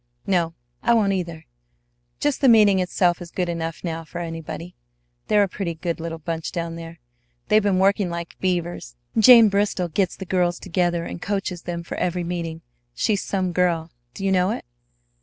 No, 0.25 0.55
I 0.81 0.95
won't 0.95 1.13
either. 1.13 1.45
Just 2.19 2.41
the 2.41 2.49
meeting 2.49 2.79
itself 2.79 3.21
is 3.21 3.29
good 3.29 3.47
enough 3.47 3.83
now 3.83 4.03
for 4.03 4.17
anybody. 4.17 4.75
They're 5.27 5.43
a 5.43 5.47
pretty 5.47 5.75
good 5.75 5.99
little 5.99 6.17
bunch 6.17 6.51
down 6.51 6.73
there. 6.75 6.97
They've 7.49 7.61
been 7.61 7.77
working 7.77 8.09
like 8.09 8.35
beavers. 8.39 8.95
Jane 9.15 9.47
Bristol 9.47 9.89
gets 9.89 10.15
the 10.15 10.25
girls 10.25 10.57
together, 10.57 11.05
and 11.05 11.21
coaches 11.21 11.61
them 11.61 11.83
for 11.83 11.97
every 11.97 12.23
meeting. 12.23 12.63
She's 12.95 13.21
some 13.21 13.51
girl, 13.51 13.91
do 14.15 14.25
you 14.25 14.31
know 14.31 14.49
it?" 14.49 14.65